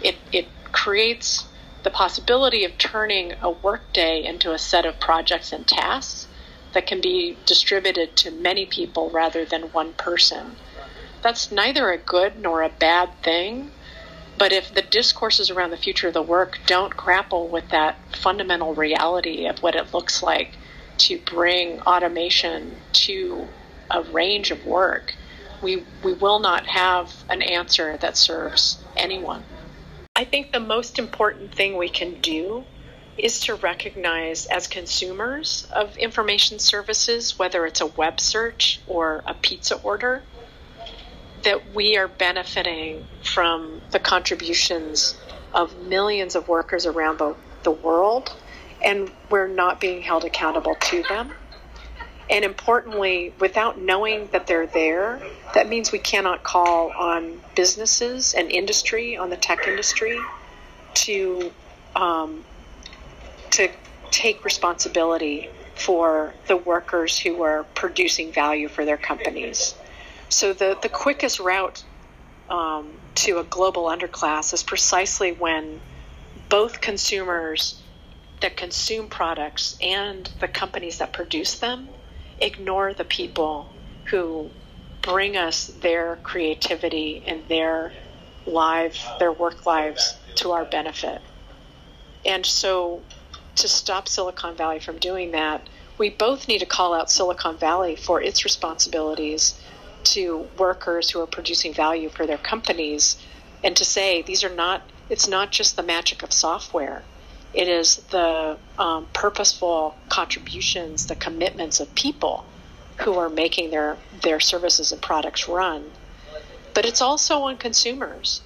It, 0.02 0.18
it 0.32 0.48
creates 0.72 1.46
the 1.84 1.90
possibility 1.90 2.64
of 2.64 2.78
turning 2.78 3.34
a 3.42 3.50
workday 3.50 4.24
into 4.24 4.52
a 4.52 4.60
set 4.60 4.86
of 4.86 5.00
projects 5.00 5.52
and 5.52 5.68
tasks 5.68 6.28
that 6.74 6.88
can 6.88 7.02
be 7.02 7.38
distributed 7.46 8.16
to 8.16 8.32
many 8.32 8.66
people 8.66 9.10
rather 9.10 9.46
than 9.46 9.64
one 9.74 9.94
person. 9.94 10.56
That's 11.22 11.52
neither 11.52 11.92
a 11.92 11.98
good 11.98 12.40
nor 12.40 12.62
a 12.62 12.70
bad 12.70 13.10
thing, 13.22 13.72
but 14.38 14.52
if 14.52 14.74
the 14.74 14.82
discourses 14.82 15.50
around 15.50 15.72
the 15.72 15.78
future 15.78 16.08
of 16.08 16.14
the 16.14 16.22
work 16.22 16.60
don't 16.66 16.96
grapple 16.96 17.48
with 17.48 17.70
that 17.70 17.98
fundamental 18.16 18.74
reality 18.74 19.46
of 19.46 19.62
what 19.62 19.76
it 19.76 19.94
looks 19.94 20.24
like 20.24 20.54
to 20.98 21.20
bring 21.20 21.80
automation 21.82 22.76
to 22.94 23.48
a 23.90 24.02
range 24.04 24.52
of 24.52 24.66
work, 24.66 25.14
we, 25.62 25.84
we 26.04 26.14
will 26.14 26.40
not 26.40 26.66
have 26.66 27.14
an 27.30 27.42
answer 27.42 27.98
that 27.98 28.18
serves 28.18 28.84
anyone. 28.96 29.44
I 30.16 30.26
think 30.26 30.52
the 30.52 30.60
most 30.60 31.00
important 31.00 31.54
thing 31.54 31.78
we 31.78 31.90
can 31.90 32.20
do 32.22 32.64
is 33.18 33.40
to 33.42 33.56
recognize 33.56 34.46
as 34.48 34.68
consumers 34.68 35.68
of 35.74 35.96
information 35.98 36.60
services, 36.60 37.38
whether 37.38 37.66
it's 37.66 37.82
a 37.82 37.86
web 37.86 38.20
search 38.20 38.82
or 38.88 39.24
a 39.26 39.34
pizza 39.34 39.76
order, 39.76 40.24
that 41.44 41.74
we 41.74 41.98
are 41.98 42.08
benefiting 42.08 43.06
from 43.24 43.82
the 43.92 44.00
contributions 44.00 45.16
of 45.54 45.76
millions 45.84 46.36
of 46.36 46.48
workers 46.48 46.86
around 46.86 47.18
the, 47.18 47.36
the 47.64 47.72
world, 47.72 48.36
and 48.82 49.12
we're 49.30 49.48
not 49.48 49.80
being 49.80 50.02
held 50.02 50.24
accountable 50.24 50.76
to 50.76 51.04
them. 51.04 51.32
And 52.30 52.46
importantly, 52.46 53.34
without 53.40 53.80
knowing 53.80 54.30
that 54.32 54.48
they're 54.48 54.68
there, 54.68 55.22
that 55.54 55.68
means 55.68 55.92
we 55.92 56.00
cannot 56.00 56.44
call 56.44 56.92
on 56.92 57.42
businesses 57.56 58.34
and 58.34 58.50
industry, 58.50 59.18
on 59.18 59.30
the 59.30 59.38
tech 59.38 59.68
industry, 59.68 60.18
to 60.94 61.52
um, 61.96 62.44
to 63.52 63.70
take 64.12 64.46
responsibility 64.46 65.50
for 65.76 66.34
the 66.48 66.56
workers 66.56 67.18
who 67.18 67.42
are 67.44 67.64
producing 67.76 68.32
value 68.32 68.70
for 68.70 68.86
their 68.86 68.98
companies. 68.98 69.76
So 70.30 70.54
the, 70.54 70.78
the 70.82 70.90
quickest 70.90 71.40
route 71.40 71.84
um, 72.50 72.92
to 73.16 73.40
a 73.40 73.44
global 73.44 73.86
underclass 73.86 74.54
is 74.54 74.64
precisely 74.64 75.32
when 75.32 75.82
both 76.50 76.82
consumers 76.82 77.82
that 78.42 78.56
consume 78.56 79.08
products 79.08 79.78
and 79.82 80.30
the 80.40 80.48
companies 80.48 81.00
that 81.00 81.14
produce 81.14 81.60
them 81.60 81.88
ignore 82.42 82.94
the 82.94 83.04
people 83.04 83.68
who 84.06 84.50
bring 85.02 85.38
us 85.38 85.68
their 85.68 86.18
creativity 86.18 87.24
and 87.26 87.48
their 87.48 87.92
lives, 88.46 89.06
their 89.20 89.32
work 89.32 89.66
lives 89.66 90.18
to 90.36 90.52
our 90.52 90.66
benefit. 90.66 91.22
And 92.26 92.46
so 92.46 93.02
to 93.56 93.68
stop 93.68 94.08
Silicon 94.08 94.56
Valley 94.56 94.80
from 94.80 94.98
doing 94.98 95.32
that, 95.32 95.68
we 95.98 96.10
both 96.10 96.48
need 96.48 96.60
to 96.60 96.66
call 96.66 96.94
out 96.94 97.12
Silicon 97.12 97.58
Valley 97.58 97.96
for 97.96 98.22
its 98.22 98.44
responsibilities 98.44 99.60
to 100.04 100.48
workers 100.58 101.12
who 101.12 101.22
are 101.22 101.28
producing 101.28 101.74
value 101.74 102.10
for 102.10 102.26
their 102.26 102.38
companies 102.38 103.18
and 103.64 103.76
to 103.78 103.86
say 103.86 104.22
these 104.22 104.44
are 104.44 104.54
not 104.56 104.82
it's 105.10 105.28
not 105.28 105.52
just 105.52 105.76
the 105.76 105.84
magic 105.84 106.24
of 106.24 106.34
software 106.34 107.04
it 107.54 107.68
is 107.68 107.98
the 108.12 108.58
um, 108.78 109.08
purposeful 109.14 109.96
contributions 110.10 111.06
the 111.08 111.16
commitments 111.16 111.80
of 111.80 111.94
people 111.96 112.46
who 112.98 113.18
are 113.18 113.30
making 113.30 113.72
their 113.72 113.98
their 114.24 114.40
services 114.40 114.92
and 114.92 115.02
products 115.02 115.48
run 115.48 115.84
but 116.74 116.86
it's 116.86 117.02
also 117.02 117.44
on 117.44 117.58
consumers 117.58 118.42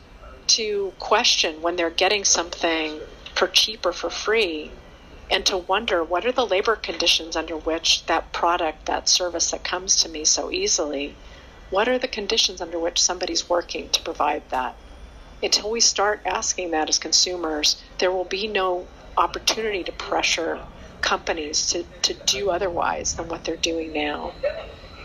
to 0.47 0.93
question 0.99 1.61
when 1.61 1.75
they're 1.75 1.89
getting 1.89 2.23
something 2.23 2.99
for 3.35 3.47
cheap 3.47 3.85
or 3.85 3.91
for 3.91 4.09
free 4.09 4.71
and 5.29 5.45
to 5.45 5.57
wonder 5.57 6.03
what 6.03 6.25
are 6.25 6.31
the 6.31 6.45
labor 6.45 6.75
conditions 6.75 7.35
under 7.35 7.57
which 7.57 8.05
that 8.05 8.31
product 8.31 8.85
that 8.85 9.09
service 9.09 9.51
that 9.51 9.63
comes 9.63 9.95
to 9.95 10.09
me 10.09 10.23
so 10.23 10.51
easily 10.51 11.15
what 11.69 11.87
are 11.87 11.97
the 11.97 12.07
conditions 12.07 12.61
under 12.61 12.79
which 12.79 13.01
somebody's 13.01 13.49
working 13.49 13.89
to 13.89 14.01
provide 14.01 14.43
that? 14.49 14.75
Until 15.43 15.69
we 15.71 15.79
start 15.81 16.21
asking 16.25 16.71
that 16.71 16.89
as 16.89 16.99
consumers, 16.99 17.81
there 17.99 18.11
will 18.11 18.25
be 18.25 18.47
no 18.47 18.87
opportunity 19.17 19.83
to 19.83 19.91
pressure 19.91 20.59
companies 21.01 21.67
to, 21.67 21.83
to 22.01 22.13
do 22.25 22.49
otherwise 22.49 23.13
than 23.15 23.27
what 23.27 23.43
they're 23.45 23.55
doing 23.57 23.93
now. 23.93 24.33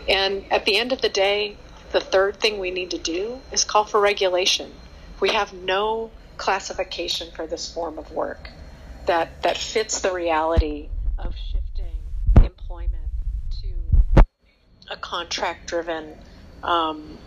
And 0.07 0.43
at 0.51 0.65
the 0.65 0.77
end 0.77 0.91
of 0.93 1.01
the 1.01 1.09
day, 1.09 1.57
the 1.91 1.99
third 2.01 2.39
thing 2.39 2.59
we 2.59 2.71
need 2.71 2.91
to 2.91 2.97
do 2.97 3.41
is 3.51 3.63
call 3.63 3.85
for 3.85 3.99
regulation. 3.99 4.71
We 5.19 5.29
have 5.29 5.53
no 5.53 6.11
classification 6.37 7.29
for 7.31 7.45
this 7.45 7.71
form 7.71 7.99
of 7.99 8.11
work. 8.11 8.49
that, 9.05 9.41
that 9.41 9.57
fits 9.57 10.01
the 10.01 10.13
reality 10.13 10.89
of 11.17 11.35
shifting 11.51 11.97
employment 12.43 13.09
to 13.61 13.67
a 14.89 14.97
contract 14.97 15.67
driven, 15.67 16.15
um, 16.63 17.17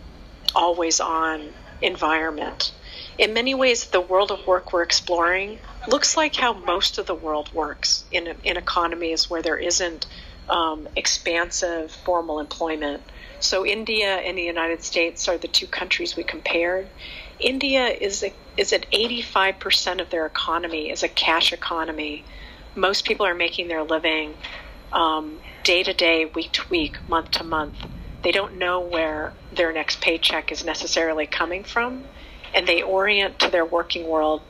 always 0.55 0.99
on 0.99 1.49
environment. 1.81 2.71
In 3.17 3.33
many 3.33 3.53
ways, 3.53 3.85
the 3.85 4.01
world 4.01 4.31
of 4.31 4.45
work 4.45 4.73
we're 4.73 4.83
exploring 4.83 5.59
looks 5.87 6.17
like 6.17 6.35
how 6.35 6.53
most 6.53 6.97
of 6.97 7.05
the 7.05 7.15
world 7.15 7.53
works 7.53 8.03
in, 8.11 8.35
in 8.43 8.57
economies 8.57 9.29
where 9.29 9.41
there 9.41 9.57
isn't 9.57 10.05
um, 10.49 10.87
expansive 10.95 11.91
formal 11.91 12.39
employment. 12.39 13.01
So, 13.39 13.65
India 13.65 14.17
and 14.17 14.37
the 14.37 14.43
United 14.43 14.83
States 14.83 15.27
are 15.27 15.37
the 15.37 15.47
two 15.47 15.67
countries 15.67 16.15
we 16.15 16.23
compared. 16.23 16.87
India 17.39 17.87
is 17.87 18.23
a, 18.23 18.33
is 18.57 18.71
at 18.73 18.89
85% 18.91 20.01
of 20.01 20.09
their 20.09 20.25
economy 20.25 20.89
is 20.89 21.03
a 21.03 21.09
cash 21.09 21.51
economy. 21.51 22.23
Most 22.75 23.05
people 23.05 23.25
are 23.25 23.35
making 23.35 23.67
their 23.67 23.83
living 23.83 24.33
um, 24.93 25.39
day 25.63 25.83
to 25.83 25.93
day, 25.93 26.25
week 26.25 26.51
to 26.53 26.69
week, 26.69 26.97
month 27.09 27.31
to 27.31 27.43
month. 27.43 27.75
They 28.23 28.31
don't 28.31 28.57
know 28.57 28.79
where 28.79 29.33
their 29.55 29.71
next 29.71 30.01
paycheck 30.01 30.51
is 30.51 30.63
necessarily 30.63 31.25
coming 31.25 31.63
from, 31.63 32.03
and 32.53 32.67
they 32.67 32.81
orient 32.81 33.39
to 33.39 33.49
their 33.49 33.65
working 33.65 34.07
world 34.07 34.41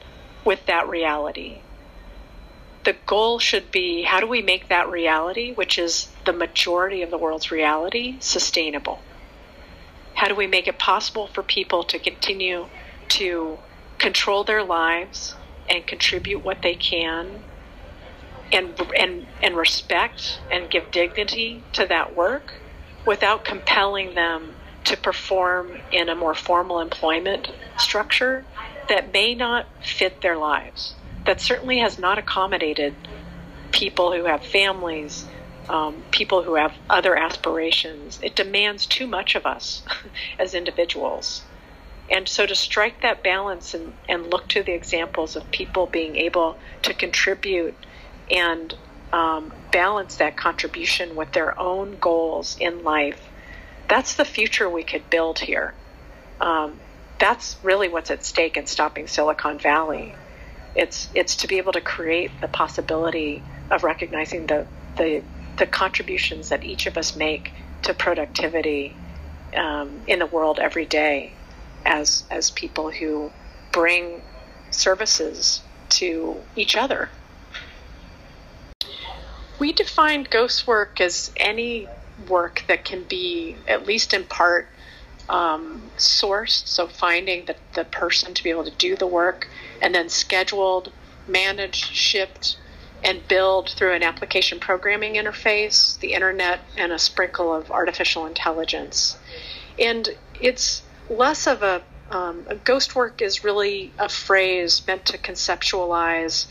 with 0.43 0.65
that 0.67 0.87
reality. 0.87 1.59
The 2.83 2.95
goal 3.07 3.39
should 3.39 3.71
be 3.71 4.03
how 4.03 4.19
do 4.19 4.27
we 4.27 4.41
make 4.41 4.69
that 4.69 4.89
reality, 4.89 5.53
which 5.53 5.79
is 5.79 6.09
the 6.25 6.33
majority 6.33 7.01
of 7.01 7.09
the 7.09 7.17
world's 7.17 7.49
reality, 7.49 8.17
sustainable? 8.19 8.99
How 10.13 10.27
do 10.27 10.35
we 10.35 10.47
make 10.47 10.67
it 10.67 10.77
possible 10.77 11.27
for 11.27 11.41
people 11.41 11.83
to 11.85 11.97
continue 11.97 12.67
to 13.09 13.57
control 13.97 14.43
their 14.43 14.63
lives 14.63 15.35
and 15.67 15.85
contribute 15.87 16.43
what 16.43 16.61
they 16.61 16.75
can 16.75 17.43
and 18.51 18.79
and 18.95 19.25
and 19.41 19.57
respect 19.57 20.39
and 20.51 20.69
give 20.69 20.91
dignity 20.91 21.63
to 21.73 21.85
that 21.87 22.15
work 22.15 22.53
without 23.05 23.43
compelling 23.43 24.13
them 24.15 24.53
to 24.85 24.97
perform 24.97 25.77
in 25.91 26.09
a 26.09 26.15
more 26.15 26.35
formal 26.35 26.79
employment 26.79 27.51
structure 27.77 28.45
that 28.89 29.11
may 29.11 29.33
not 29.33 29.65
fit 29.83 30.21
their 30.21 30.37
lives 30.37 30.93
that 31.25 31.41
certainly 31.41 31.79
has 31.79 31.97
not 31.97 32.17
accommodated 32.17 32.93
people 33.71 34.13
who 34.13 34.25
have 34.25 34.43
families 34.45 35.25
um, 35.69 36.03
people 36.11 36.43
who 36.43 36.55
have 36.55 36.73
other 36.89 37.15
aspirations. 37.15 38.19
It 38.21 38.35
demands 38.35 38.85
too 38.85 39.07
much 39.07 39.35
of 39.35 39.45
us 39.45 39.83
as 40.39 40.53
individuals. 40.53 41.43
And 42.09 42.27
so 42.27 42.45
to 42.45 42.53
strike 42.53 43.01
that 43.01 43.23
balance 43.23 43.73
and, 43.73 43.93
and 44.07 44.29
look 44.29 44.47
to 44.49 44.61
the 44.61 44.73
examples 44.73 45.35
of 45.35 45.49
people 45.51 45.87
being 45.87 46.17
able 46.17 46.57
to 46.83 46.93
contribute 46.93 47.75
and 48.29 48.75
um, 49.11 49.51
balance 49.71 50.17
that 50.17 50.37
contribution 50.37 51.15
with 51.15 51.31
their 51.31 51.59
own 51.59 51.97
goals 51.99 52.57
in 52.59 52.83
life, 52.83 53.27
that's 53.87 54.15
the 54.15 54.25
future 54.25 54.69
we 54.69 54.83
could 54.83 55.09
build 55.09 55.39
here. 55.39 55.73
Um, 56.41 56.79
that's 57.19 57.57
really 57.63 57.87
what's 57.87 58.11
at 58.11 58.25
stake 58.25 58.57
in 58.57 58.65
stopping 58.65 59.07
Silicon 59.07 59.59
Valley. 59.59 60.15
It's 60.75 61.09
it's 61.13 61.37
to 61.37 61.47
be 61.47 61.57
able 61.57 61.71
to 61.73 61.81
create 61.81 62.31
the 62.41 62.47
possibility 62.47 63.41
of 63.71 63.83
recognizing 63.83 64.47
the 64.47 64.67
the, 64.97 65.23
the 65.57 65.65
contributions 65.65 66.49
that 66.49 66.63
each 66.63 66.87
of 66.87 66.97
us 66.97 67.15
make 67.15 67.53
to 67.83 67.93
productivity 67.93 68.95
um, 69.55 70.01
in 70.07 70.19
the 70.19 70.25
world 70.25 70.59
every 70.59 70.85
day 70.85 71.33
as 71.85 72.23
as 72.29 72.51
people 72.51 72.91
who 72.91 73.31
bring 73.71 74.21
services 74.71 75.61
to 75.89 76.35
each 76.55 76.75
other. 76.75 77.09
We 79.57 79.71
define 79.71 80.23
ghost 80.29 80.67
work 80.67 80.99
as 80.99 81.31
any 81.37 81.87
work 82.27 82.63
that 82.67 82.85
can 82.85 83.03
be, 83.03 83.55
at 83.67 83.85
least 83.85 84.13
in 84.13 84.23
part, 84.23 84.67
um, 85.29 85.81
sourced. 85.97 86.67
So 86.67 86.87
finding 86.87 87.45
the, 87.45 87.55
the 87.73 87.85
person 87.85 88.33
to 88.33 88.43
be 88.43 88.49
able 88.49 88.65
to 88.65 88.71
do 88.71 88.95
the 88.95 89.07
work 89.07 89.47
and 89.81 89.93
then 89.93 90.09
scheduled, 90.09 90.91
managed, 91.27 91.93
shipped, 91.93 92.57
and 93.03 93.27
billed 93.27 93.69
through 93.69 93.93
an 93.93 94.03
application 94.03 94.59
programming 94.59 95.15
interface, 95.15 95.99
the 95.99 96.13
internet, 96.13 96.61
and 96.77 96.91
a 96.91 96.99
sprinkle 96.99 97.53
of 97.53 97.71
artificial 97.71 98.25
intelligence. 98.25 99.17
And 99.77 100.09
it's 100.39 100.81
less 101.09 101.45
of 101.45 101.61
a, 101.61 101.83
um, 102.09 102.45
a 102.47 102.55
ghost 102.55 102.95
work 102.95 103.21
is 103.21 103.43
really 103.43 103.91
a 103.99 104.09
phrase 104.09 104.85
meant 104.87 105.05
to 105.05 105.17
conceptualize 105.17 106.47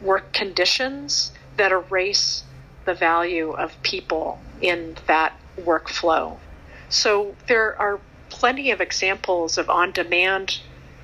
work 0.00 0.32
conditions 0.32 1.32
that 1.56 1.72
erase 1.72 2.44
the 2.84 2.94
value 2.94 3.50
of 3.52 3.80
people 3.82 4.38
in 4.60 4.96
that 5.06 5.38
workflow. 5.60 6.36
So 6.88 7.34
there 7.48 7.78
are 7.80 8.00
plenty 8.28 8.70
of 8.70 8.80
examples 8.80 9.58
of 9.58 9.70
on 9.70 9.92
demand 9.92 10.58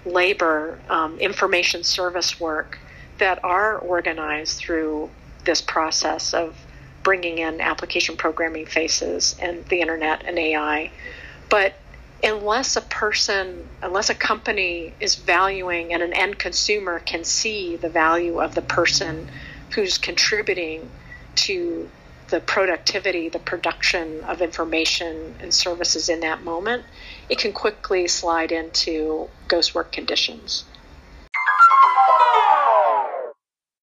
labor, 0.05 0.79
um, 0.89 1.19
information 1.19 1.85
service 1.85 2.41
work 2.41 2.79
that 3.19 3.43
are 3.45 3.79
organized 3.79 4.59
through 4.59 5.11
this 5.45 5.61
process 5.61 6.35
of 6.35 6.57
bringing 7.03 7.39
in 7.39 7.61
application 7.61 8.17
programming 8.17 8.67
faces 8.67 9.37
and 9.41 9.65
the 9.67 9.81
internet 9.81 10.23
and 10.25 10.39
AI. 10.39 10.91
But 11.49 11.75
unless 12.23 12.77
a 12.77 12.81
person, 12.81 13.69
unless 13.83 14.09
a 14.09 14.15
company 14.15 14.95
is 15.01 15.17
valuing 15.17 15.93
and 15.93 16.03
an 16.03 16.13
end 16.13 16.39
consumer 16.39 17.01
can 17.01 17.25
see 17.25 17.77
the 17.77 17.89
value 17.89 18.41
of 18.41 18.55
the 18.55 18.63
person 18.63 19.29
who's 19.71 19.99
contributing 19.99 20.89
to 21.35 21.89
the 22.33 22.41
productivity, 22.41 23.29
the 23.29 23.39
production 23.39 24.25
of 24.25 24.41
information 24.41 25.35
and 25.41 25.53
services 25.53 26.09
in 26.09 26.21
that 26.21 26.43
moment, 26.43 26.83
it 27.29 27.39
can 27.39 27.53
quickly 27.53 28.09
slide 28.09 28.51
into 28.51 29.29
ghost 29.49 29.75
work 29.75 29.93
conditions. 29.93 30.65